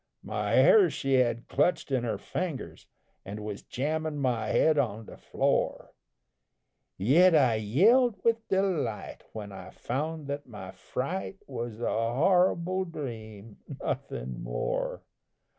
[0.23, 2.87] My hair she had clutched in her fingers,
[3.23, 5.91] An' was jammin' my head on the floor,
[6.97, 13.57] Yet I yelled with delight when I found that my fright Was a horrible dream,
[13.79, 15.03] nothin' more.